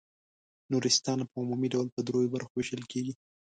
[0.71, 3.13] نورستان په عمومي ډول په دریو برخو وېشل کیږي.